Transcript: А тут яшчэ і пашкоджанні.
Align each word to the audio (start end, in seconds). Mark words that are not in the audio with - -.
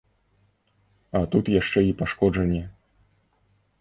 А 1.19 1.21
тут 1.35 1.53
яшчэ 1.61 1.79
і 1.91 1.93
пашкоджанні. 2.03 2.63